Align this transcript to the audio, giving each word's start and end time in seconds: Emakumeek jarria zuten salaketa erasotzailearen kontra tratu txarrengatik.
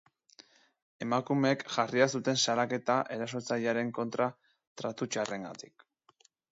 Emakumeek 1.05 1.65
jarria 1.75 2.07
zuten 2.19 2.41
salaketa 2.45 2.97
erasotzailearen 3.19 3.95
kontra 4.01 4.31
tratu 4.83 5.15
txarrengatik. 5.17 5.91